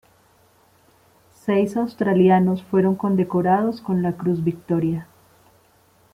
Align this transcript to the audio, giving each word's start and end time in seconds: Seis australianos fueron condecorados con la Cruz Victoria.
Seis 1.45 1.77
australianos 1.77 2.63
fueron 2.63 2.95
condecorados 2.95 3.81
con 3.81 4.01
la 4.01 4.13
Cruz 4.13 4.43
Victoria. 4.43 5.05